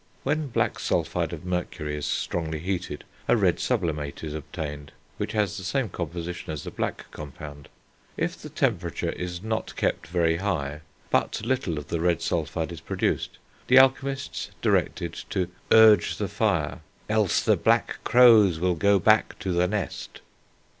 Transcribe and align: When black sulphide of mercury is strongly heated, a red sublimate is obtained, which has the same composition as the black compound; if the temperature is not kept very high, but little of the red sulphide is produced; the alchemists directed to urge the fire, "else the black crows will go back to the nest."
When 0.23 0.47
black 0.47 0.79
sulphide 0.79 1.31
of 1.31 1.45
mercury 1.45 1.95
is 1.95 2.07
strongly 2.07 2.57
heated, 2.57 3.03
a 3.27 3.37
red 3.37 3.59
sublimate 3.59 4.23
is 4.23 4.33
obtained, 4.33 4.93
which 5.17 5.33
has 5.33 5.57
the 5.57 5.63
same 5.63 5.89
composition 5.89 6.51
as 6.51 6.63
the 6.63 6.71
black 6.71 7.05
compound; 7.11 7.69
if 8.17 8.35
the 8.35 8.49
temperature 8.49 9.11
is 9.11 9.43
not 9.43 9.75
kept 9.75 10.07
very 10.07 10.37
high, 10.37 10.81
but 11.11 11.45
little 11.45 11.77
of 11.77 11.89
the 11.89 11.99
red 12.01 12.23
sulphide 12.23 12.71
is 12.71 12.81
produced; 12.81 13.37
the 13.67 13.77
alchemists 13.77 14.49
directed 14.59 15.13
to 15.29 15.51
urge 15.71 16.17
the 16.17 16.27
fire, 16.27 16.79
"else 17.07 17.39
the 17.43 17.55
black 17.55 17.99
crows 18.03 18.59
will 18.59 18.73
go 18.73 18.97
back 18.97 19.37
to 19.37 19.51
the 19.51 19.67
nest." 19.67 20.21